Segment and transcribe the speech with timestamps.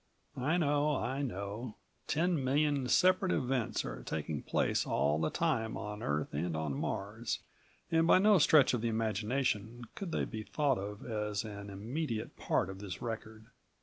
[0.41, 1.75] I know, I know.
[2.07, 7.37] Ten million separate events are taking place all the time on Earth and on Mars
[7.91, 12.35] and by no stretch of the imagination could they be thought of as an immediate
[12.35, 13.45] part of this record.